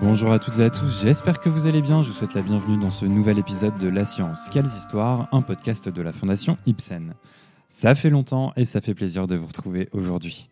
Bonjour 0.00 0.32
à 0.32 0.38
toutes 0.38 0.58
et 0.60 0.64
à 0.64 0.70
tous, 0.70 1.02
j'espère 1.02 1.40
que 1.40 1.50
vous 1.50 1.66
allez 1.66 1.82
bien. 1.82 2.00
Je 2.00 2.08
vous 2.08 2.14
souhaite 2.14 2.32
la 2.32 2.40
bienvenue 2.40 2.78
dans 2.78 2.88
ce 2.88 3.04
nouvel 3.04 3.38
épisode 3.38 3.78
de 3.78 3.86
La 3.86 4.06
Science, 4.06 4.48
Quelles 4.50 4.64
Histoires, 4.64 5.28
un 5.30 5.42
podcast 5.42 5.90
de 5.90 6.00
la 6.00 6.14
Fondation 6.14 6.56
Ibsen. 6.64 7.12
Ça 7.68 7.94
fait 7.94 8.08
longtemps 8.08 8.54
et 8.56 8.64
ça 8.64 8.80
fait 8.80 8.94
plaisir 8.94 9.26
de 9.26 9.36
vous 9.36 9.44
retrouver 9.44 9.90
aujourd'hui. 9.92 10.48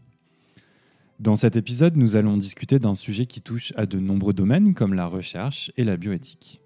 Dans 1.18 1.34
cet 1.34 1.56
épisode, 1.56 1.96
nous 1.96 2.14
allons 2.14 2.36
discuter 2.36 2.78
d'un 2.78 2.94
sujet 2.94 3.24
qui 3.24 3.40
touche 3.40 3.72
à 3.76 3.86
de 3.86 3.98
nombreux 3.98 4.34
domaines 4.34 4.74
comme 4.74 4.92
la 4.92 5.06
recherche 5.06 5.72
et 5.78 5.84
la 5.84 5.96
bioéthique. 5.96 6.60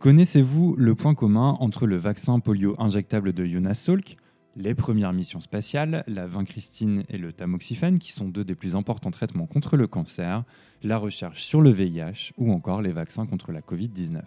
Connaissez-vous 0.00 0.74
le 0.76 0.96
point 0.96 1.14
commun 1.14 1.56
entre 1.60 1.86
le 1.86 1.98
vaccin 1.98 2.40
polio 2.40 2.74
injectable 2.80 3.32
de 3.32 3.44
Jonas 3.44 3.74
Salk, 3.74 4.16
les 4.56 4.74
premières 4.74 5.12
missions 5.12 5.40
spatiales, 5.40 6.02
la 6.06 6.26
vincristine 6.26 7.04
et 7.08 7.18
le 7.18 7.32
tamoxifène, 7.32 7.98
qui 7.98 8.10
sont 8.10 8.28
deux 8.28 8.44
des 8.44 8.54
plus 8.54 8.74
importants 8.74 9.10
traitements 9.10 9.46
contre 9.46 9.76
le 9.76 9.86
cancer, 9.86 10.44
la 10.82 10.96
recherche 10.96 11.42
sur 11.42 11.60
le 11.60 11.70
VIH 11.70 12.32
ou 12.38 12.50
encore 12.52 12.80
les 12.80 12.92
vaccins 12.92 13.26
contre 13.26 13.52
la 13.52 13.60
Covid-19. 13.60 14.22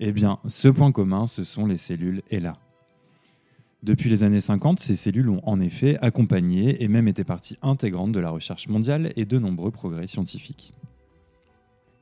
Eh 0.00 0.12
bien, 0.12 0.38
ce 0.46 0.68
point 0.68 0.92
commun, 0.92 1.26
ce 1.26 1.44
sont 1.44 1.66
les 1.66 1.76
cellules 1.76 2.22
ELA. 2.30 2.56
Depuis 3.82 4.08
les 4.08 4.22
années 4.22 4.40
50, 4.40 4.80
ces 4.80 4.96
cellules 4.96 5.28
ont 5.28 5.42
en 5.44 5.60
effet 5.60 5.98
accompagné 6.00 6.82
et 6.82 6.88
même 6.88 7.06
été 7.06 7.22
partie 7.22 7.58
intégrante 7.60 8.12
de 8.12 8.20
la 8.20 8.30
recherche 8.30 8.68
mondiale 8.68 9.12
et 9.16 9.26
de 9.26 9.38
nombreux 9.38 9.70
progrès 9.70 10.06
scientifiques. 10.06 10.74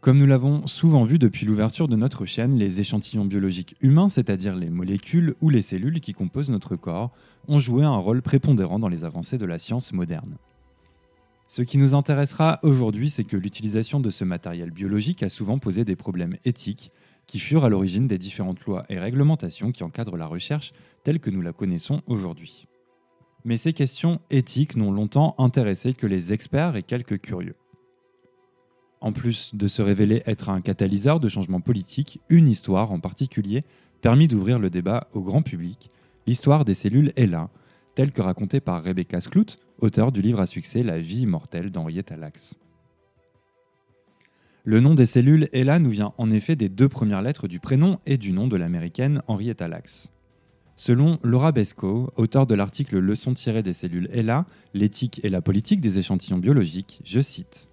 Comme 0.03 0.19
nous 0.19 0.27
l'avons 0.27 0.67
souvent 0.67 1.05
vu 1.05 1.21
depuis 1.21 1.47
l'ouverture 1.47 1.87
de 1.87 1.95
notre 1.95 2.27
chaîne, 2.27 2.59
les 2.59 2.81
échantillons 2.81 3.25
biologiques 3.25 3.77
humains, 3.83 4.09
c'est-à-dire 4.09 4.57
les 4.57 4.69
molécules 4.69 5.37
ou 5.41 5.49
les 5.49 5.63
cellules 5.63 6.01
qui 6.01 6.13
composent 6.13 6.51
notre 6.51 6.75
corps, 6.75 7.13
ont 7.47 7.61
joué 7.61 7.85
un 7.85 7.95
rôle 7.95 8.21
prépondérant 8.21 8.81
dans 8.81 8.89
les 8.89 9.05
avancées 9.05 9.39
de 9.39 9.47
la 9.47 9.61
science 9.61 9.93
moderne. 9.93 10.39
Ce 11.47 11.63
qui 11.63 11.79
nous 11.79 11.95
intéressera 11.95 12.59
aujourd'hui, 12.65 13.11
c'est 13.11 13.23
que 13.23 13.37
l'utilisation 13.37 14.01
de 14.01 14.11
ce 14.11 14.25
matériel 14.25 14.73
biologique 14.73 15.23
a 15.23 15.29
souvent 15.29 15.61
posé 15.61 15.85
des 15.85 15.95
problèmes 15.95 16.37
éthiques 16.45 16.91
qui 17.29 17.39
furent 17.39 17.65
à 17.65 17.69
l'origine 17.69 18.09
des 18.09 18.19
différentes 18.19 18.63
lois 18.63 18.85
et 18.89 18.99
réglementations 18.99 19.71
qui 19.71 19.85
encadrent 19.85 20.17
la 20.17 20.27
recherche 20.27 20.73
telle 21.05 21.21
que 21.21 21.31
nous 21.31 21.43
la 21.43 21.53
connaissons 21.53 22.03
aujourd'hui. 22.09 22.67
Mais 23.45 23.57
ces 23.57 23.73
questions 23.73 24.21
éthiques 24.31 24.75
n'ont 24.75 24.91
longtemps 24.91 25.37
intéressé 25.39 25.95
que 25.95 26.09
les 26.09 26.33
experts 26.33 26.75
et 26.75 26.83
quelques 26.83 27.21
curieux. 27.21 27.55
En 29.03 29.13
plus 29.13 29.53
de 29.57 29.67
se 29.67 29.83
révéler 29.83 30.23
être 30.27 30.49
un 30.49 30.61
catalyseur 30.61 31.19
de 31.19 31.29
changements 31.29 31.61
politiques, 31.61 32.21
une 32.29 32.49
histoire 32.49 32.93
en 32.93 33.01
particulier 33.01 33.65
permit 34.01 34.29
d'ouvrir 34.29 34.61
le 34.61 34.71
débat 34.71 35.09
au 35.13 35.23
grand 35.23 35.43
public, 35.43 35.91
l'histoire 36.29 36.65
des 36.65 36.75
cellules 36.75 37.13
ELA, 37.17 37.51
telle 37.97 38.13
que 38.13 38.23
racontée 38.23 38.61
par 38.61 38.81
Rebecca 38.81 39.21
Skloot, 39.21 39.59
auteur 39.81 40.13
du 40.13 40.23
livre 40.23 40.39
à 40.39 40.47
succès 40.47 40.85
La 40.85 41.01
vie 41.01 41.23
immortelle 41.23 41.73
d'Henrietta 41.73 42.17
Lacks. 42.17 42.55
Le 44.63 44.79
nom 44.79 44.95
des 44.95 45.07
cellules 45.07 45.49
ELA 45.53 45.81
nous 45.81 45.91
vient 45.91 46.13
en 46.17 46.31
effet 46.31 46.55
des 46.55 46.69
deux 46.69 46.89
premières 46.89 47.23
lettres 47.23 47.49
du 47.49 47.59
prénom 47.59 47.99
et 48.07 48.17
du 48.17 48.33
nom 48.33 48.47
de 48.47 48.57
l'américaine 48.57 49.21
Henrietta 49.27 49.67
Lacks. 49.67 50.13
Selon 50.77 51.19
Laura 51.25 51.51
Besco, 51.51 52.13
auteur 52.17 52.47
de 52.47 52.55
l'article 52.55 53.01
Leçon 53.01 53.35
tirée 53.35 53.65
des 53.65 53.73
cellules 53.73 54.09
ELA, 54.13 54.47
l'éthique 54.75 55.21
et 55.25 55.29
la 55.29 55.43
politique 55.43 55.81
des 55.81 55.99
échantillons 55.99 56.39
biologiques, 56.39 57.01
je 57.05 57.21
cite 57.21 57.69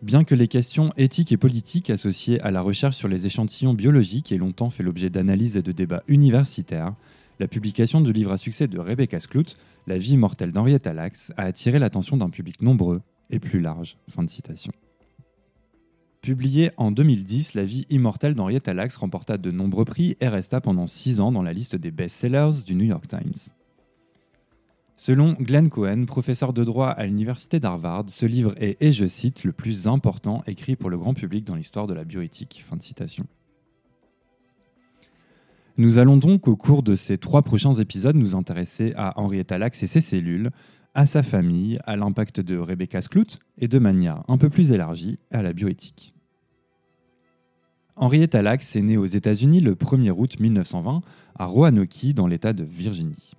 Bien 0.00 0.22
que 0.22 0.36
les 0.36 0.46
questions 0.46 0.92
éthiques 0.96 1.32
et 1.32 1.36
politiques 1.36 1.90
associées 1.90 2.40
à 2.42 2.52
la 2.52 2.60
recherche 2.60 2.96
sur 2.96 3.08
les 3.08 3.26
échantillons 3.26 3.74
biologiques 3.74 4.30
aient 4.30 4.38
longtemps 4.38 4.70
fait 4.70 4.84
l'objet 4.84 5.10
d'analyses 5.10 5.56
et 5.56 5.62
de 5.62 5.72
débats 5.72 6.04
universitaires, 6.06 6.94
la 7.40 7.48
publication 7.48 8.00
du 8.00 8.12
livre 8.12 8.30
à 8.30 8.38
succès 8.38 8.68
de 8.68 8.78
Rebecca 8.78 9.18
Skloot, 9.18 9.56
La 9.88 9.98
vie 9.98 10.12
immortelle 10.12 10.52
d'Henrietta 10.52 10.92
Lacks, 10.92 11.32
a 11.36 11.42
attiré 11.42 11.80
l'attention 11.80 12.16
d'un 12.16 12.30
public 12.30 12.62
nombreux 12.62 13.00
et 13.30 13.40
plus 13.40 13.60
large. 13.60 13.96
Fin. 14.08 14.24
Publié 16.20 16.70
en 16.76 16.92
2010, 16.92 17.54
La 17.54 17.64
vie 17.64 17.84
immortelle 17.90 18.34
d'Henrietta 18.34 18.74
Lacks 18.74 18.94
remporta 18.94 19.36
de 19.36 19.50
nombreux 19.50 19.84
prix 19.84 20.16
et 20.20 20.28
resta 20.28 20.60
pendant 20.60 20.86
six 20.86 21.20
ans 21.20 21.32
dans 21.32 21.42
la 21.42 21.52
liste 21.52 21.74
des 21.74 21.90
best-sellers 21.90 22.62
du 22.64 22.76
New 22.76 22.84
York 22.84 23.08
Times. 23.08 23.52
Selon 25.00 25.34
Glenn 25.34 25.68
Cohen, 25.68 26.06
professeur 26.06 26.52
de 26.52 26.64
droit 26.64 26.88
à 26.88 27.06
l'université 27.06 27.60
d'Harvard, 27.60 28.06
ce 28.08 28.26
livre 28.26 28.52
est, 28.56 28.82
et 28.82 28.92
je 28.92 29.06
cite, 29.06 29.44
le 29.44 29.52
plus 29.52 29.86
important 29.86 30.42
écrit 30.48 30.74
pour 30.74 30.90
le 30.90 30.98
grand 30.98 31.14
public 31.14 31.44
dans 31.44 31.54
l'histoire 31.54 31.86
de 31.86 31.94
la 31.94 32.02
bioéthique. 32.02 32.64
Fin 32.66 32.76
de 32.76 32.82
citation. 32.82 33.24
Nous 35.76 35.98
allons 35.98 36.16
donc 36.16 36.48
au 36.48 36.56
cours 36.56 36.82
de 36.82 36.96
ces 36.96 37.16
trois 37.16 37.42
prochains 37.42 37.74
épisodes 37.74 38.16
nous 38.16 38.34
intéresser 38.34 38.92
à 38.96 39.16
Henrietta 39.20 39.56
Lacks 39.56 39.80
et 39.84 39.86
ses 39.86 40.00
cellules, 40.00 40.50
à 40.94 41.06
sa 41.06 41.22
famille, 41.22 41.78
à 41.84 41.96
l'impact 41.96 42.40
de 42.40 42.58
Rebecca 42.58 43.00
Skloot 43.00 43.38
et 43.56 43.68
de 43.68 43.78
manière 43.78 44.24
un 44.26 44.36
peu 44.36 44.50
plus 44.50 44.72
élargie 44.72 45.20
à 45.30 45.42
la 45.42 45.52
bioéthique. 45.52 46.16
Henrietta 47.94 48.42
Lacks 48.42 48.74
est 48.74 48.82
née 48.82 48.96
aux 48.96 49.06
États-Unis 49.06 49.60
le 49.60 49.76
1er 49.76 50.10
août 50.10 50.40
1920 50.40 51.02
à 51.36 51.46
Roanoke 51.46 52.12
dans 52.14 52.26
l'État 52.26 52.52
de 52.52 52.64
Virginie. 52.64 53.34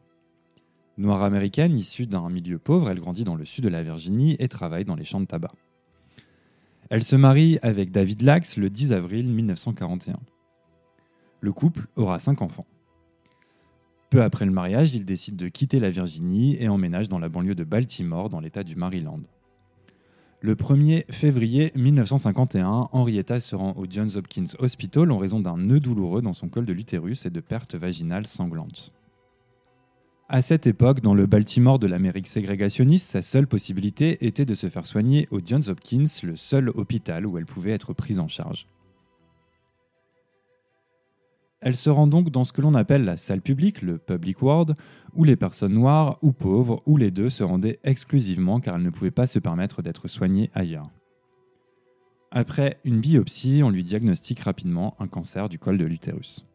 Noire 1.00 1.24
américaine, 1.24 1.78
issue 1.78 2.08
d'un 2.08 2.28
milieu 2.30 2.60
pauvre, 2.60 2.90
elle 2.90 3.00
grandit 3.00 3.24
dans 3.24 3.36
le 3.36 3.46
sud 3.46 3.64
de 3.64 3.70
la 3.70 3.84
Virginie 3.84 4.36
et 4.38 4.50
travaille 4.50 4.84
dans 4.84 4.98
les 4.98 5.06
champs 5.06 5.22
de 5.22 5.26
tabac. 5.26 5.54
Elle 6.90 7.06
se 7.06 7.16
marie 7.16 7.58
avec 7.62 7.90
David 7.90 8.22
Lax 8.22 8.58
le 8.58 8.70
10 8.70 8.92
avril 8.92 9.26
1941. 9.30 10.20
Le 11.40 11.54
couple 11.54 11.88
aura 11.96 12.20
cinq 12.20 12.42
enfants. 12.42 12.66
Peu 14.10 14.22
après 14.22 14.46
le 14.46 14.52
mariage, 14.52 14.94
il 14.94 15.06
décide 15.06 15.38
de 15.38 15.48
quitter 15.48 15.80
la 15.80 15.90
Virginie 15.90 16.58
et 16.62 16.68
emménage 16.68 17.08
dans 17.08 17.20
la 17.20 17.30
banlieue 17.30 17.56
de 17.56 17.64
Baltimore, 17.64 18.30
dans 18.30 18.42
l'État 18.42 18.66
du 18.66 18.76
Maryland. 18.76 19.22
Le 20.42 20.56
1er 20.56 21.10
février 21.10 21.72
1951, 21.76 22.90
Henrietta 22.92 23.40
se 23.40 23.56
rend 23.56 23.72
au 23.78 23.86
Johns 23.90 24.18
Hopkins 24.18 24.54
Hospital 24.60 25.14
en 25.14 25.18
raison 25.18 25.40
d'un 25.40 25.56
nœud 25.56 25.80
douloureux 25.80 26.22
dans 26.22 26.34
son 26.34 26.50
col 26.50 26.66
de 26.66 26.74
l'utérus 26.74 27.26
et 27.26 27.30
de 27.30 27.40
pertes 27.40 27.76
vaginales 27.76 28.28
sanglantes. 28.28 28.92
À 30.32 30.44
cette 30.44 30.68
époque, 30.68 31.02
dans 31.02 31.16
le 31.16 31.26
Baltimore 31.26 31.80
de 31.80 31.88
l'Amérique 31.88 32.28
ségrégationniste, 32.28 33.10
sa 33.10 33.24
seule 33.24 33.48
possibilité 33.48 34.28
était 34.28 34.46
de 34.46 34.54
se 34.54 34.70
faire 34.70 34.86
soigner 34.86 35.28
au 35.32 35.40
Johns 35.44 35.68
Hopkins, 35.70 36.06
le 36.22 36.36
seul 36.36 36.70
hôpital 36.70 37.26
où 37.26 37.40
elle 37.40 37.48
pouvait 37.48 37.72
être 37.72 37.94
prise 37.94 38.20
en 38.20 38.28
charge. 38.28 38.68
Elle 41.62 41.76
se 41.76 41.90
rend 41.90 42.06
donc 42.06 42.30
dans 42.30 42.44
ce 42.44 42.54
que 42.54 42.62
l'on 42.62 42.76
appelle 42.76 43.06
la 43.06 43.18
salle 43.18 43.42
publique, 43.42 43.82
le 43.82 43.98
public 43.98 44.44
ward, 44.44 44.76
où 45.16 45.24
les 45.24 45.36
personnes 45.36 45.74
noires 45.74 46.20
ou 46.22 46.32
pauvres, 46.32 46.84
ou 46.86 46.96
les 46.96 47.10
deux, 47.10 47.32
se 47.32 47.44
rendaient 47.44 47.80
exclusivement 47.84 48.60
car 48.60 48.76
elles 48.76 48.84
ne 48.84 48.92
pouvaient 48.92 49.10
pas 49.10 49.26
se 49.26 49.40
permettre 49.40 49.82
d'être 49.82 50.08
soignées 50.08 50.52
ailleurs. 50.54 50.92
Après 52.30 52.80
une 52.86 53.00
biopsie, 53.00 53.62
on 53.64 53.72
lui 53.72 53.84
diagnostique 53.84 54.42
rapidement 54.42 54.96
un 55.00 55.08
cancer 55.08 55.50
du 55.50 55.58
col 55.58 55.80
de 55.80 55.86
l'utérus. 55.86 56.46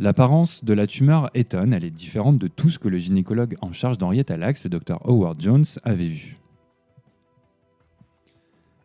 L'apparence 0.00 0.64
de 0.64 0.74
la 0.74 0.86
tumeur 0.86 1.28
étonne, 1.34 1.74
elle 1.74 1.84
est 1.84 1.90
différente 1.90 2.38
de 2.38 2.46
tout 2.46 2.70
ce 2.70 2.78
que 2.78 2.86
le 2.86 2.98
gynécologue 2.98 3.56
en 3.60 3.72
charge 3.72 3.98
d'Henrietta 3.98 4.36
Lacks, 4.36 4.62
le 4.62 4.70
docteur 4.70 5.00
Howard 5.08 5.40
Jones, 5.40 5.64
avait 5.82 6.06
vu. 6.06 6.38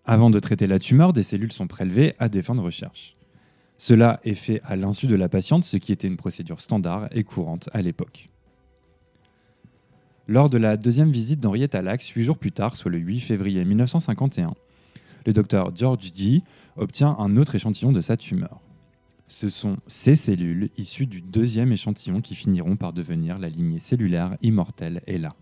Avant 0.05 0.31
de 0.31 0.39
traiter 0.39 0.65
la 0.65 0.79
tumeur, 0.79 1.13
des 1.13 1.21
cellules 1.21 1.51
sont 1.51 1.67
prélevées 1.67 2.15
à 2.17 2.29
des 2.29 2.41
fins 2.41 2.55
de 2.55 2.61
recherche. 2.61 3.13
Cela 3.77 4.19
est 4.23 4.33
fait 4.33 4.59
à 4.65 4.75
l'insu 4.75 5.05
de 5.05 5.15
la 5.15 5.29
patiente, 5.29 5.63
ce 5.63 5.77
qui 5.77 5.91
était 5.91 6.07
une 6.07 6.17
procédure 6.17 6.61
standard 6.61 7.07
et 7.11 7.23
courante 7.23 7.69
à 7.73 7.83
l'époque. 7.83 8.29
Lors 10.27 10.49
de 10.49 10.57
la 10.57 10.77
deuxième 10.77 11.11
visite 11.11 11.39
d'Henrietta 11.39 11.83
Lacks, 11.83 12.07
huit 12.15 12.23
jours 12.23 12.39
plus 12.39 12.51
tard, 12.51 12.75
soit 12.75 12.89
le 12.89 12.97
8 12.97 13.19
février 13.19 13.63
1951, 13.63 14.55
le 15.27 15.33
docteur 15.33 15.75
George 15.75 16.11
G 16.13 16.41
obtient 16.75 17.15
un 17.19 17.37
autre 17.37 17.53
échantillon 17.53 17.91
de 17.91 18.01
sa 18.01 18.17
tumeur. 18.17 18.61
Ce 19.33 19.49
sont 19.49 19.77
ces 19.87 20.15
cellules 20.15 20.69
issues 20.77 21.07
du 21.07 21.19
deuxième 21.19 21.71
échantillon 21.71 22.21
qui 22.21 22.35
finiront 22.35 22.75
par 22.75 22.93
devenir 22.93 23.39
la 23.39 23.49
lignée 23.49 23.79
cellulaire 23.79 24.37
immortelle 24.43 25.01
ELA. 25.07 25.35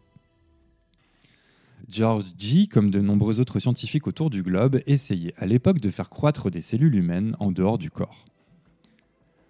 George 1.89 2.24
G, 2.38 2.68
comme 2.68 2.89
de 2.89 3.01
nombreux 3.01 3.42
autres 3.42 3.60
scientifiques 3.60 4.07
autour 4.07 4.30
du 4.30 4.44
globe, 4.44 4.80
essayait 4.88 5.33
à 5.38 5.45
l'époque 5.45 5.81
de 5.81 5.89
faire 5.89 6.10
croître 6.10 6.50
des 6.50 6.62
cellules 6.62 6.95
humaines 6.95 7.36
en 7.42 7.51
dehors 7.51 7.77
du 7.77 7.92
corps. 7.92 8.24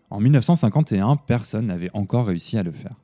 En 0.10 0.20
1951, 0.20 1.18
personne 1.18 1.68
n'avait 1.68 1.92
encore 1.94 2.26
réussi 2.26 2.58
à 2.58 2.64
le 2.64 2.72
faire. 2.72 2.96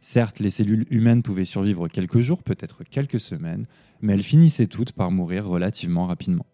Certes, 0.00 0.38
les 0.38 0.50
cellules 0.50 0.86
humaines 0.90 1.24
pouvaient 1.24 1.44
survivre 1.44 1.88
quelques 1.88 2.20
jours, 2.20 2.44
peut-être 2.44 2.84
quelques 2.84 3.18
semaines, 3.18 3.66
mais 4.00 4.12
elles 4.12 4.22
finissaient 4.22 4.68
toutes 4.68 4.92
par 4.92 5.10
mourir 5.10 5.44
relativement 5.44 6.06
rapidement. 6.06 6.46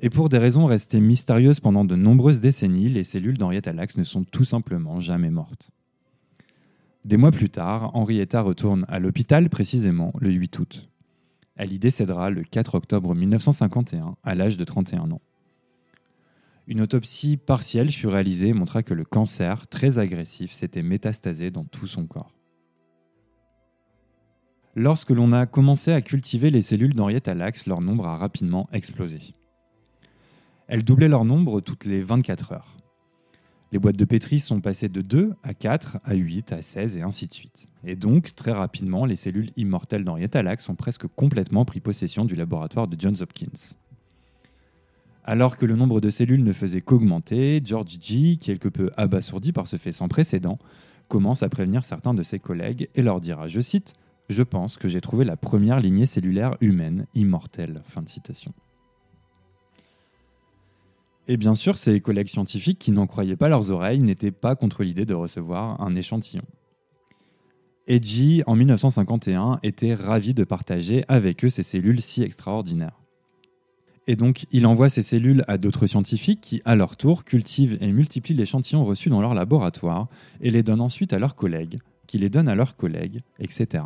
Et 0.00 0.10
pour 0.10 0.28
des 0.28 0.38
raisons 0.38 0.66
restées 0.66 1.00
mystérieuses 1.00 1.60
pendant 1.60 1.84
de 1.84 1.96
nombreuses 1.96 2.40
décennies, 2.40 2.90
les 2.90 3.04
cellules 3.04 3.38
d'Henrietta 3.38 3.72
Lacks 3.72 3.96
ne 3.96 4.04
sont 4.04 4.24
tout 4.24 4.44
simplement 4.44 5.00
jamais 5.00 5.30
mortes. 5.30 5.70
Des 7.06 7.16
mois 7.16 7.30
plus 7.30 7.48
tard, 7.48 7.94
Henrietta 7.94 8.42
retourne 8.42 8.84
à 8.88 8.98
l'hôpital 8.98 9.48
précisément 9.48 10.12
le 10.20 10.30
8 10.30 10.58
août. 10.58 10.90
Elle 11.54 11.72
y 11.72 11.78
décédera 11.78 12.28
le 12.28 12.42
4 12.42 12.74
octobre 12.74 13.14
1951 13.14 14.16
à 14.22 14.34
l'âge 14.34 14.58
de 14.58 14.64
31 14.64 15.10
ans. 15.12 15.22
Une 16.66 16.80
autopsie 16.80 17.36
partielle 17.36 17.90
fut 17.90 18.08
réalisée 18.08 18.48
et 18.48 18.52
montra 18.52 18.82
que 18.82 18.92
le 18.92 19.04
cancer, 19.04 19.68
très 19.68 19.98
agressif, 19.98 20.52
s'était 20.52 20.82
métastasé 20.82 21.50
dans 21.50 21.64
tout 21.64 21.86
son 21.86 22.06
corps. 22.06 22.34
Lorsque 24.74 25.10
l'on 25.10 25.32
a 25.32 25.46
commencé 25.46 25.92
à 25.92 26.02
cultiver 26.02 26.50
les 26.50 26.60
cellules 26.60 26.92
d'Henrietta 26.92 27.34
Lacks, 27.34 27.66
leur 27.66 27.80
nombre 27.80 28.06
a 28.06 28.18
rapidement 28.18 28.68
explosé. 28.72 29.32
Elles 30.68 30.84
doublaient 30.84 31.08
leur 31.08 31.24
nombre 31.24 31.60
toutes 31.60 31.84
les 31.84 32.02
24 32.02 32.52
heures. 32.52 32.76
Les 33.72 33.78
boîtes 33.78 33.96
de 33.96 34.04
pétri 34.04 34.40
sont 34.40 34.60
passées 34.60 34.88
de 34.88 35.00
2 35.00 35.34
à 35.42 35.54
4, 35.54 35.98
à 36.04 36.14
8, 36.14 36.52
à 36.52 36.62
16 36.62 36.96
et 36.96 37.02
ainsi 37.02 37.26
de 37.26 37.34
suite. 37.34 37.68
Et 37.84 37.96
donc, 37.96 38.34
très 38.34 38.52
rapidement, 38.52 39.04
les 39.04 39.16
cellules 39.16 39.50
immortelles 39.56 40.04
d'Henrietta 40.04 40.42
Lacks 40.42 40.68
ont 40.68 40.74
presque 40.74 41.06
complètement 41.08 41.64
pris 41.64 41.80
possession 41.80 42.24
du 42.24 42.34
laboratoire 42.34 42.88
de 42.88 42.98
Johns 42.98 43.20
Hopkins. 43.20 43.76
Alors 45.24 45.56
que 45.56 45.66
le 45.66 45.74
nombre 45.74 46.00
de 46.00 46.10
cellules 46.10 46.44
ne 46.44 46.52
faisait 46.52 46.80
qu'augmenter, 46.80 47.60
George 47.64 47.98
G., 48.00 48.36
quelque 48.36 48.68
peu 48.68 48.90
abasourdi 48.96 49.52
par 49.52 49.66
ce 49.66 49.76
fait 49.76 49.92
sans 49.92 50.06
précédent, 50.06 50.58
commence 51.08 51.42
à 51.42 51.48
prévenir 51.48 51.84
certains 51.84 52.14
de 52.14 52.22
ses 52.22 52.38
collègues 52.38 52.88
et 52.94 53.02
leur 53.02 53.20
dira, 53.20 53.48
je 53.48 53.60
cite, 53.60 53.94
Je 54.28 54.42
pense 54.42 54.76
que 54.76 54.88
j'ai 54.88 55.00
trouvé 55.00 55.24
la 55.24 55.36
première 55.36 55.78
lignée 55.78 56.06
cellulaire 56.06 56.56
humaine 56.60 57.06
immortelle. 57.14 57.82
Fin 57.84 58.02
de 58.02 58.08
citation. 58.08 58.52
Et 61.28 61.36
bien 61.36 61.54
sûr, 61.54 61.76
ces 61.76 62.00
collègues 62.00 62.28
scientifiques 62.28 62.78
qui 62.78 62.92
n'en 62.92 63.06
croyaient 63.06 63.36
pas 63.36 63.48
leurs 63.48 63.70
oreilles 63.70 64.00
n'étaient 64.00 64.30
pas 64.30 64.54
contre 64.54 64.84
l'idée 64.84 65.04
de 65.04 65.14
recevoir 65.14 65.80
un 65.80 65.92
échantillon. 65.94 66.44
Edgy, 67.88 68.42
en 68.46 68.56
1951, 68.56 69.60
était 69.62 69.94
ravi 69.94 70.34
de 70.34 70.44
partager 70.44 71.04
avec 71.08 71.44
eux 71.44 71.50
ces 71.50 71.62
cellules 71.62 72.00
si 72.00 72.22
extraordinaires. 72.22 73.00
Et 74.08 74.14
donc, 74.14 74.46
il 74.52 74.66
envoie 74.66 74.88
ces 74.88 75.02
cellules 75.02 75.44
à 75.48 75.58
d'autres 75.58 75.88
scientifiques 75.88 76.40
qui, 76.40 76.62
à 76.64 76.76
leur 76.76 76.96
tour, 76.96 77.24
cultivent 77.24 77.76
et 77.80 77.90
multiplient 77.90 78.34
l'échantillon 78.34 78.84
reçus 78.84 79.08
dans 79.08 79.20
leur 79.20 79.34
laboratoire 79.34 80.08
et 80.40 80.52
les 80.52 80.62
donnent 80.62 80.80
ensuite 80.80 81.12
à 81.12 81.18
leurs 81.18 81.34
collègues, 81.34 81.78
qui 82.06 82.18
les 82.18 82.28
donnent 82.28 82.48
à 82.48 82.54
leurs 82.54 82.76
collègues, 82.76 83.22
etc. 83.40 83.84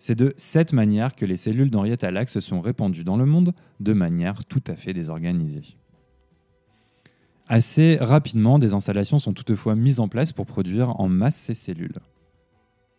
C'est 0.00 0.16
de 0.16 0.34
cette 0.36 0.72
manière 0.72 1.14
que 1.14 1.24
les 1.24 1.36
cellules 1.36 1.70
d'Henrietta 1.70 2.10
Lacks 2.10 2.30
se 2.30 2.40
sont 2.40 2.60
répandues 2.60 3.04
dans 3.04 3.16
le 3.16 3.26
monde 3.26 3.54
de 3.78 3.92
manière 3.92 4.44
tout 4.44 4.62
à 4.66 4.74
fait 4.74 4.92
désorganisée. 4.92 5.76
Assez 7.48 7.98
rapidement, 8.00 8.58
des 8.58 8.72
installations 8.72 9.18
sont 9.18 9.32
toutefois 9.32 9.74
mises 9.74 10.00
en 10.00 10.08
place 10.08 10.32
pour 10.32 10.46
produire 10.46 10.98
en 11.00 11.08
masse 11.08 11.36
ces 11.36 11.54
cellules. 11.54 11.98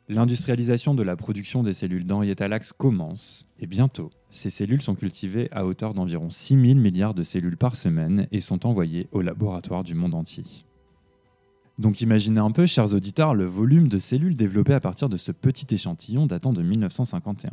L'industrialisation 0.09 0.93
de 0.93 1.03
la 1.03 1.15
production 1.15 1.63
des 1.63 1.73
cellules 1.73 2.05
d'Henrietta 2.05 2.47
Lacks 2.49 2.73
commence, 2.77 3.47
et 3.57 3.67
bientôt, 3.67 4.09
ces 4.31 4.49
cellules 4.49 4.81
sont 4.81 4.95
cultivées 4.95 5.47
à 5.51 5.65
hauteur 5.65 5.93
d'environ 5.93 6.29
6 6.29 6.59
000 6.59 6.79
milliards 6.79 7.13
de 7.13 7.23
cellules 7.23 7.55
par 7.55 7.77
semaine 7.77 8.27
et 8.31 8.41
sont 8.41 8.65
envoyées 8.65 9.07
aux 9.13 9.21
laboratoires 9.21 9.83
du 9.83 9.95
monde 9.95 10.13
entier. 10.13 10.43
Donc 11.79 12.01
imaginez 12.01 12.39
un 12.39 12.51
peu, 12.51 12.65
chers 12.65 12.93
auditeurs, 12.93 13.33
le 13.33 13.45
volume 13.45 13.87
de 13.87 13.97
cellules 13.97 14.35
développées 14.35 14.73
à 14.73 14.79
partir 14.79 15.07
de 15.07 15.17
ce 15.17 15.31
petit 15.31 15.73
échantillon 15.73 16.27
datant 16.27 16.53
de 16.53 16.61
1951. 16.61 17.51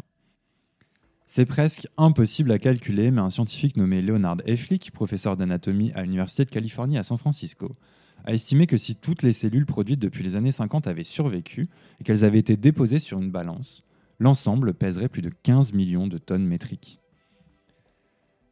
C'est 1.32 1.47
presque 1.47 1.87
impossible 1.97 2.50
à 2.50 2.59
calculer, 2.59 3.12
mais 3.12 3.21
un 3.21 3.31
scientifique 3.31 3.77
nommé 3.77 4.03
Leonard 4.03 4.38
Efflick, 4.47 4.91
professeur 4.91 5.37
d'anatomie 5.37 5.93
à 5.93 6.03
l'Université 6.03 6.44
de 6.44 6.50
Californie 6.50 6.99
à 6.99 7.05
San 7.05 7.19
Francisco, 7.19 7.77
a 8.25 8.32
estimé 8.35 8.67
que 8.67 8.77
si 8.77 8.97
toutes 8.97 9.23
les 9.23 9.32
cellules 9.32 9.65
produites 9.65 10.00
depuis 10.00 10.25
les 10.25 10.35
années 10.35 10.50
50 10.50 10.88
avaient 10.88 11.05
survécu 11.05 11.69
et 12.00 12.03
qu'elles 12.03 12.25
avaient 12.25 12.41
été 12.41 12.56
déposées 12.56 12.99
sur 12.99 13.21
une 13.21 13.31
balance, 13.31 13.85
l'ensemble 14.19 14.75
pèserait 14.75 15.09
plus 15.09 15.23
de 15.23 15.31
15 15.44 15.73
millions 15.73 16.09
de 16.09 16.19
tonnes 16.19 16.49
métriques. 16.49 16.99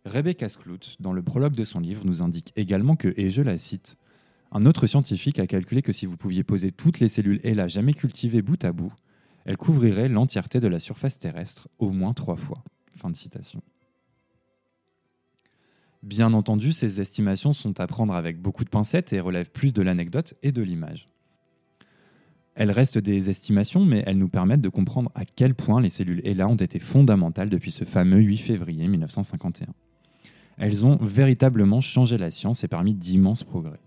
Rebecca 0.05 0.49
Skloot, 0.49 0.99
dans 1.01 1.13
le 1.13 1.23
prologue 1.25 1.57
de 1.57 1.65
son 1.65 1.81
livre, 1.81 2.07
nous 2.07 2.23
indique 2.23 2.53
également 2.55 2.95
que, 2.95 3.13
et 3.17 3.31
je 3.31 3.43
la 3.43 3.59
cite, 3.59 3.97
un 4.53 4.67
autre 4.67 4.87
scientifique 4.87 5.41
a 5.41 5.49
calculé 5.49 5.83
que 5.83 5.93
si 5.93 6.07
vous 6.07 6.17
pouviez 6.17 6.45
poser 6.45 6.71
toutes 6.71 7.01
les 7.01 7.09
cellules 7.09 7.41
ELA 7.43 7.67
jamais 7.67 7.93
cultivées 7.93 8.41
bout 8.41 8.65
à 8.65 8.71
bout, 8.71 8.93
elle 9.49 9.57
couvrirait 9.57 10.11
l'entièreté 10.11 10.61
de 10.61 10.69
la 10.69 10.79
surface 10.79 11.19
terrestre 11.19 11.69
au 11.79 11.89
moins 11.89 12.13
trois 12.13 12.37
fois. 12.37 12.63
Fin 12.95 13.09
de 13.09 13.17
citation. 13.17 13.63
Bien 16.03 16.35
entendu, 16.35 16.71
ces 16.73 17.01
estimations 17.01 17.55
sont 17.55 17.81
à 17.81 17.87
prendre 17.87 18.13
avec 18.13 18.43
beaucoup 18.43 18.63
de 18.63 18.69
pincettes 18.69 19.15
et 19.15 19.21
relèvent 19.21 19.51
plus 19.51 19.73
de 19.73 19.81
l'anecdote 19.81 20.35
et 20.43 20.53
de 20.53 20.61
l'image. 20.61 21.07
Elles 22.57 22.71
restent 22.71 22.99
des 22.99 23.31
estimations, 23.31 23.87
mais 23.87 24.03
elles 24.07 24.19
nous 24.19 24.29
permettent 24.29 24.61
de 24.61 24.69
comprendre 24.69 25.11
à 25.15 25.25
quel 25.25 25.55
point 25.55 25.81
les 25.81 25.89
cellules 25.89 26.21
ELA 26.25 26.47
ont 26.47 26.55
été 26.55 26.79
fondamentales 26.79 27.49
depuis 27.49 27.71
ce 27.71 27.85
fameux 27.85 28.21
8 28.21 28.37
février 28.37 28.87
1951. 28.87 29.69
Elles 30.59 30.85
ont 30.85 30.99
véritablement 31.01 31.81
changé 31.81 32.19
la 32.19 32.31
science 32.31 32.65
et 32.65 32.69
permis 32.69 32.93
d'immenses 32.93 33.45
progrès. 33.45 33.81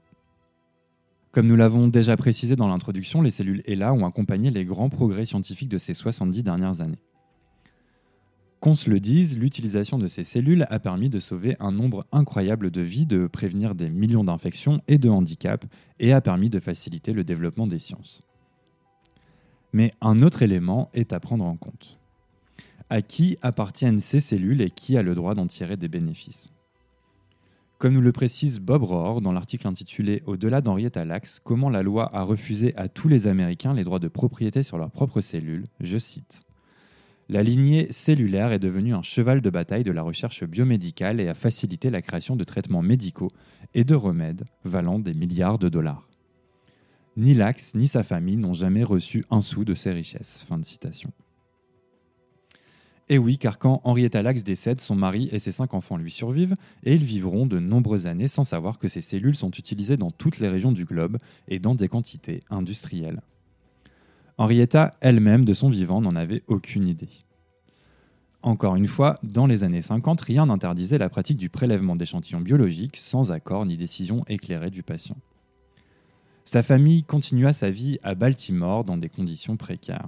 Comme 1.31 1.48
nous 1.48 1.56
l'avons 1.56 1.88
déjà 1.88 2.18
précisé 2.18 2.57
dans 2.57 2.68
l'introduction, 2.68 3.22
les 3.22 3.31
cellules 3.31 3.62
ELA 3.66 3.94
ont 3.94 4.06
accompagné 4.06 4.51
les 4.51 4.66
grands 4.66 4.89
progrès 4.89 5.25
scientifiques 5.25 5.69
de 5.69 5.78
ces 5.78 5.94
70 5.94 6.44
dernières 6.44 6.81
années. 6.81 7.01
Qu'on 8.60 8.75
se 8.75 8.89
le 8.89 9.00
dise, 9.00 9.39
l'utilisation 9.39 9.98
de 9.98 10.07
ces 10.07 10.25
cellules 10.25 10.68
a 10.69 10.80
permis 10.80 11.10
de 11.10 11.19
sauver 11.19 11.56
un 11.60 11.72
nombre 11.72 12.06
incroyable 12.12 12.69
de 12.69 12.81
vies, 12.81 13.06
de 13.06 13.28
prévenir 13.28 13.75
des 13.75 13.89
millions 13.89 14.25
d'infections 14.25 14.81
et 14.89 14.98
de 14.98 15.10
handicaps, 15.10 15.68
et 16.00 16.12
a 16.12 16.19
permis 16.19 16.50
de 16.50 16.60
faciliter 16.60 17.13
le 17.13 17.24
développement 17.24 17.66
des 17.66 17.80
sciences. 17.80 18.24
Mais 19.72 19.94
un 20.01 20.22
autre 20.22 20.42
élément 20.42 20.89
est 20.94 21.13
à 21.13 21.19
prendre 21.22 21.45
en 21.45 21.56
compte. 21.56 21.98
À 22.89 23.01
qui 23.01 23.38
appartiennent 23.42 24.00
ces 24.00 24.19
cellules 24.19 24.62
et 24.62 24.69
qui 24.69 24.98
a 24.98 25.01
le 25.01 25.16
droit 25.16 25.33
d'en 25.33 25.48
tirer 25.48 25.78
des 25.78 25.88
bénéfices? 25.88 26.51
Comme 27.81 27.95
nous 27.95 28.01
le 28.01 28.12
précise 28.12 28.60
Bob 28.60 28.83
Rohr 28.83 29.22
dans 29.22 29.31
l'article 29.31 29.68
intitulé 29.68 30.22
Au-delà 30.28 30.62
d'Henrietta 30.62 31.04
Lacks, 31.04 31.39
comment 31.44 31.68
la 31.68 31.81
loi 31.81 32.16
a 32.16 32.22
refusé 32.22 32.75
à 32.78 32.88
tous 32.88 33.07
les 33.07 33.25
Américains 33.25 33.74
les 33.74 33.83
droits 33.83 33.98
de 33.98 34.07
propriété 34.07 34.62
sur 34.62 34.78
leurs 34.78 34.92
propres 34.92 35.19
cellules, 35.19 35.66
je 35.80 35.98
cite. 35.98 36.42
La 37.28 37.42
lignée 37.42 37.92
cellulaire 37.92 38.51
est 38.51 38.60
devenue 38.60 38.94
un 38.94 39.01
cheval 39.01 39.42
de 39.42 39.50
bataille 39.50 39.83
de 39.83 39.92
la 39.92 40.04
recherche 40.04 40.44
biomédicale 40.44 41.19
et 41.19 41.28
a 41.28 41.33
facilité 41.33 41.89
la 41.89 42.04
création 42.04 42.36
de 42.36 42.44
traitements 42.44 42.83
médicaux 42.83 43.31
et 43.74 43.83
de 43.83 43.95
remèdes 43.95 44.44
valant 44.63 45.00
des 45.00 45.16
milliards 45.16 45.57
de 45.57 45.68
dollars. 45.68 46.07
Ni 47.18 47.33
Lacks 47.33 47.74
ni 47.74 47.88
sa 47.88 48.04
famille 48.04 48.38
n'ont 48.38 48.54
jamais 48.54 48.83
reçu 48.83 49.25
un 49.31 49.42
sou 49.42 49.66
de 49.66 49.74
ces 49.74 49.89
richesses. 49.89 50.45
Fin 50.48 50.60
de 50.60 50.66
citation. 50.66 51.12
Et 53.11 53.17
oui, 53.17 53.37
car 53.37 53.59
quand 53.59 53.81
Henrietta 53.83 54.21
Lacks 54.21 54.41
décède, 54.41 54.79
son 54.79 54.95
mari 54.95 55.27
et 55.33 55.39
ses 55.39 55.51
cinq 55.51 55.73
enfants 55.73 55.97
lui 55.97 56.09
survivent, 56.09 56.55
et 56.85 56.95
ils 56.95 57.03
vivront 57.03 57.45
de 57.45 57.59
nombreuses 57.59 58.07
années 58.07 58.29
sans 58.29 58.45
savoir 58.45 58.79
que 58.79 58.87
ces 58.87 59.01
cellules 59.01 59.35
sont 59.35 59.51
utilisées 59.51 59.97
dans 59.97 60.11
toutes 60.11 60.39
les 60.39 60.47
régions 60.47 60.71
du 60.71 60.85
globe 60.85 61.17
et 61.49 61.59
dans 61.59 61.75
des 61.75 61.89
quantités 61.89 62.41
industrielles. 62.49 63.21
Henrietta 64.37 64.95
elle-même, 65.01 65.44
de 65.44 65.51
son 65.51 65.69
vivant, 65.69 65.99
n'en 65.99 66.15
avait 66.15 66.41
aucune 66.47 66.87
idée. 66.87 67.09
Encore 68.44 68.77
une 68.77 68.87
fois, 68.87 69.19
dans 69.23 69.45
les 69.45 69.65
années 69.65 69.81
50, 69.81 70.21
rien 70.21 70.45
n'interdisait 70.45 70.97
la 70.97 71.09
pratique 71.09 71.37
du 71.37 71.49
prélèvement 71.49 71.97
d'échantillons 71.97 72.39
biologiques 72.39 72.95
sans 72.95 73.33
accord 73.33 73.65
ni 73.65 73.75
décision 73.75 74.23
éclairée 74.30 74.71
du 74.71 74.83
patient. 74.83 75.18
Sa 76.45 76.63
famille 76.63 77.03
continua 77.03 77.51
sa 77.51 77.71
vie 77.71 77.99
à 78.03 78.15
Baltimore 78.15 78.85
dans 78.85 78.95
des 78.95 79.09
conditions 79.09 79.57
précaires. 79.57 80.07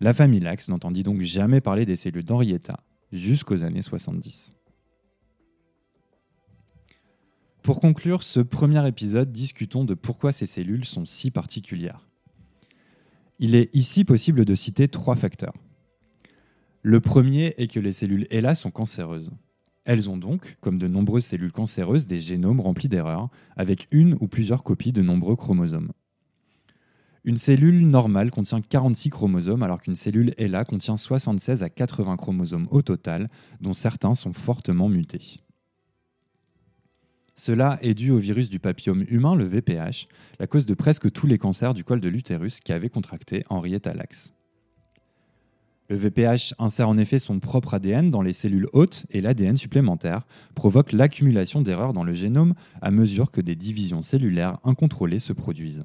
La 0.00 0.14
famille 0.14 0.40
Lax 0.40 0.68
n'entendit 0.68 1.02
donc 1.02 1.22
jamais 1.22 1.60
parler 1.60 1.84
des 1.84 1.96
cellules 1.96 2.24
d'Henrietta 2.24 2.78
jusqu'aux 3.10 3.64
années 3.64 3.82
70. 3.82 4.54
Pour 7.62 7.80
conclure 7.80 8.22
ce 8.22 8.40
premier 8.40 8.86
épisode, 8.86 9.32
discutons 9.32 9.84
de 9.84 9.94
pourquoi 9.94 10.30
ces 10.30 10.46
cellules 10.46 10.84
sont 10.84 11.04
si 11.04 11.30
particulières. 11.30 12.08
Il 13.40 13.54
est 13.54 13.74
ici 13.74 14.04
possible 14.04 14.44
de 14.44 14.54
citer 14.54 14.88
trois 14.88 15.16
facteurs. 15.16 15.54
Le 16.82 17.00
premier 17.00 17.54
est 17.58 17.66
que 17.66 17.80
les 17.80 17.92
cellules 17.92 18.26
HeLa 18.30 18.54
sont 18.54 18.70
cancéreuses. 18.70 19.32
Elles 19.84 20.08
ont 20.08 20.16
donc, 20.16 20.56
comme 20.60 20.78
de 20.78 20.86
nombreuses 20.86 21.24
cellules 21.24 21.52
cancéreuses, 21.52 22.06
des 22.06 22.20
génomes 22.20 22.60
remplis 22.60 22.88
d'erreurs, 22.88 23.30
avec 23.56 23.88
une 23.90 24.16
ou 24.20 24.28
plusieurs 24.28 24.62
copies 24.62 24.92
de 24.92 25.02
nombreux 25.02 25.34
chromosomes. 25.34 25.92
Une 27.28 27.36
cellule 27.36 27.86
normale 27.86 28.30
contient 28.30 28.62
46 28.62 29.10
chromosomes 29.10 29.62
alors 29.62 29.82
qu'une 29.82 29.96
cellule 29.96 30.32
HeLa 30.38 30.64
contient 30.64 30.96
76 30.96 31.62
à 31.62 31.68
80 31.68 32.16
chromosomes 32.16 32.66
au 32.70 32.80
total, 32.80 33.28
dont 33.60 33.74
certains 33.74 34.14
sont 34.14 34.32
fortement 34.32 34.88
mutés. 34.88 35.42
Cela 37.34 37.78
est 37.82 37.92
dû 37.92 38.12
au 38.12 38.16
virus 38.16 38.48
du 38.48 38.60
papillome 38.60 39.04
humain, 39.10 39.34
le 39.34 39.44
VPH, 39.44 40.08
la 40.40 40.46
cause 40.46 40.64
de 40.64 40.72
presque 40.72 41.12
tous 41.12 41.26
les 41.26 41.36
cancers 41.36 41.74
du 41.74 41.84
col 41.84 42.00
de 42.00 42.08
l'utérus 42.08 42.60
qu'avait 42.60 42.88
contracté 42.88 43.44
Henrietta 43.50 43.92
Lacks. 43.92 44.32
Le 45.90 45.96
VPH 45.96 46.54
insère 46.58 46.88
en 46.88 46.96
effet 46.96 47.18
son 47.18 47.40
propre 47.40 47.74
ADN 47.74 48.08
dans 48.08 48.22
les 48.22 48.32
cellules 48.32 48.70
hôtes 48.72 49.04
et 49.10 49.20
l'ADN 49.20 49.58
supplémentaire 49.58 50.26
provoque 50.54 50.92
l'accumulation 50.92 51.60
d'erreurs 51.60 51.92
dans 51.92 52.04
le 52.04 52.14
génome 52.14 52.54
à 52.80 52.90
mesure 52.90 53.30
que 53.30 53.42
des 53.42 53.54
divisions 53.54 54.00
cellulaires 54.00 54.56
incontrôlées 54.64 55.20
se 55.20 55.34
produisent. 55.34 55.84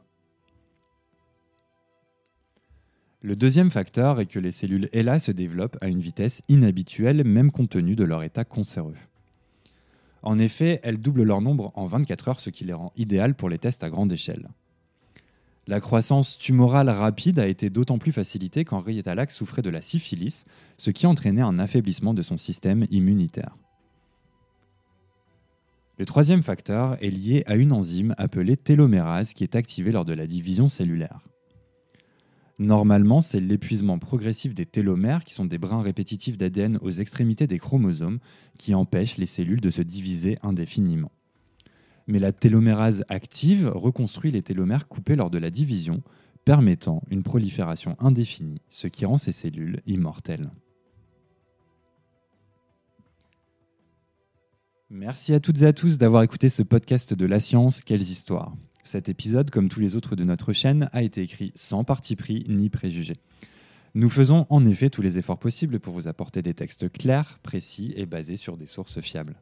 Le 3.26 3.38
deuxième 3.38 3.72
facteur 3.72 4.20
est 4.20 4.26
que 4.26 4.38
les 4.38 4.52
cellules 4.52 4.90
HeLa 4.92 5.18
se 5.18 5.32
développent 5.32 5.78
à 5.80 5.88
une 5.88 6.02
vitesse 6.02 6.42
inhabituelle 6.50 7.24
même 7.24 7.52
compte 7.52 7.70
tenu 7.70 7.96
de 7.96 8.04
leur 8.04 8.22
état 8.22 8.44
cancéreux. 8.44 8.98
En 10.24 10.38
effet, 10.40 10.82
elles 10.84 11.00
doublent 11.00 11.24
leur 11.24 11.40
nombre 11.40 11.72
en 11.76 11.86
24 11.86 12.28
heures, 12.28 12.40
ce 12.42 12.50
qui 12.50 12.66
les 12.66 12.74
rend 12.74 12.92
idéales 12.98 13.34
pour 13.34 13.48
les 13.48 13.58
tests 13.58 13.82
à 13.86 13.90
grande 13.90 14.12
échelle. 14.12 14.50
La 15.68 15.80
croissance 15.80 16.38
tumorale 16.38 16.90
rapide 16.90 17.40
a 17.40 17.48
été 17.48 17.70
d'autant 17.70 17.98
plus 17.98 18.12
facilitée 18.12 18.66
qu'Henrietta 18.66 19.16
Lacks 19.16 19.32
souffrait 19.32 19.62
de 19.62 19.70
la 19.70 19.82
syphilis, 19.82 20.44
ce 20.78 20.92
qui 20.92 21.08
entraînait 21.08 21.42
un 21.42 21.60
affaiblissement 21.60 22.14
de 22.14 22.24
son 22.24 22.36
système 22.36 22.86
immunitaire. 22.92 23.56
Le 25.98 26.06
troisième 26.06 26.44
facteur 26.44 27.02
est 27.02 27.10
lié 27.10 27.44
à 27.46 27.56
une 27.56 27.72
enzyme 27.72 28.16
appelée 28.18 28.58
télomérase 28.58 29.34
qui 29.34 29.46
est 29.46 29.56
activée 29.56 29.94
lors 29.94 30.04
de 30.04 30.14
la 30.14 30.28
division 30.28 30.68
cellulaire. 30.68 31.22
Normalement, 32.60 33.20
c'est 33.20 33.40
l'épuisement 33.40 34.00
progressif 34.00 34.54
des 34.54 34.66
télomères, 34.66 35.24
qui 35.24 35.34
sont 35.34 35.46
des 35.46 35.58
brins 35.58 35.82
répétitifs 35.82 36.38
d'ADN 36.38 36.78
aux 36.82 36.92
extrémités 36.92 37.48
des 37.48 37.60
chromosomes, 37.60 38.20
qui 38.58 38.76
empêchent 38.76 39.18
les 39.18 39.26
cellules 39.26 39.62
de 39.62 39.70
se 39.70 39.82
diviser 39.82 40.38
indéfiniment 40.44 41.12
mais 42.08 42.20
la 42.20 42.32
télomérase 42.32 43.06
active 43.10 43.72
reconstruit 43.74 44.32
les 44.32 44.42
télomères 44.42 44.88
coupés 44.88 45.16
lors 45.16 45.30
de 45.30 45.38
la 45.38 45.50
division, 45.50 46.02
permettant 46.46 47.02
une 47.10 47.24
prolifération 47.24 47.96
indéfinie, 48.00 48.62
ce 48.70 48.88
qui 48.88 49.06
rend 49.06 49.18
ces 49.18 49.32
cellules 49.32 49.82
immortelles. 49.86 50.52
Merci 54.90 55.34
à 55.34 55.40
toutes 55.40 55.62
et 55.62 55.66
à 55.66 55.74
tous 55.74 55.98
d'avoir 55.98 56.22
écouté 56.22 56.50
ce 56.50 56.62
podcast 56.62 57.14
de 57.14 57.26
La 57.26 57.40
Science, 57.40 57.82
quelles 57.82 58.02
histoires. 58.02 58.54
Cet 58.84 59.10
épisode, 59.10 59.50
comme 59.50 59.70
tous 59.70 59.80
les 59.80 59.96
autres 59.96 60.16
de 60.16 60.24
notre 60.24 60.54
chaîne, 60.54 60.90
a 60.92 61.04
été 61.04 61.22
écrit 61.22 61.52
sans 61.56 61.84
parti 61.84 62.16
pris 62.16 62.46
ni 62.50 62.70
préjugé. 62.70 63.16
Nous 63.96 64.10
faisons 64.10 64.48
en 64.50 64.66
effet 64.66 64.90
tous 64.90 65.02
les 65.02 65.20
efforts 65.20 65.38
possibles 65.38 65.80
pour 65.80 65.94
vous 65.94 66.08
apporter 66.08 66.42
des 66.42 66.54
textes 66.54 66.92
clairs, 66.92 67.40
précis 67.44 67.94
et 67.96 68.06
basés 68.06 68.38
sur 68.38 68.58
des 68.58 68.66
sources 68.66 69.00
fiables. 69.02 69.36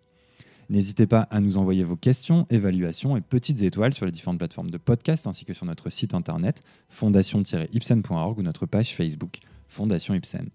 N'hésitez 0.69 1.07
pas 1.07 1.21
à 1.31 1.41
nous 1.41 1.57
envoyer 1.57 1.83
vos 1.83 1.95
questions, 1.95 2.45
évaluations 2.50 3.17
et 3.17 3.21
petites 3.21 3.62
étoiles 3.62 3.93
sur 3.93 4.05
les 4.05 4.12
différentes 4.12 4.38
plateformes 4.38 4.69
de 4.69 4.77
podcast 4.77 5.27
ainsi 5.27 5.43
que 5.43 5.53
sur 5.53 5.65
notre 5.65 5.89
site 5.89 6.13
internet 6.13 6.63
fondation-ipsen.org 6.89 8.38
ou 8.38 8.41
notre 8.41 8.65
page 8.65 8.93
Facebook 8.95 9.39
Fondation 9.67 10.13
Ipsen. 10.13 10.50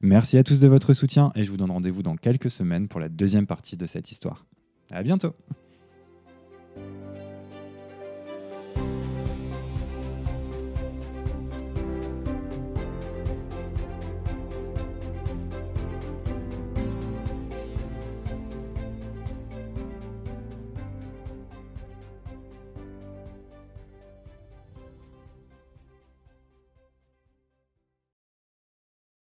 Merci 0.00 0.38
à 0.38 0.44
tous 0.44 0.60
de 0.60 0.68
votre 0.68 0.92
soutien 0.92 1.32
et 1.34 1.44
je 1.44 1.50
vous 1.50 1.56
donne 1.56 1.70
rendez-vous 1.70 2.02
dans 2.02 2.16
quelques 2.16 2.50
semaines 2.50 2.88
pour 2.88 3.00
la 3.00 3.08
deuxième 3.08 3.46
partie 3.46 3.76
de 3.76 3.86
cette 3.86 4.10
histoire. 4.10 4.46
À 4.90 5.02
bientôt! 5.02 5.34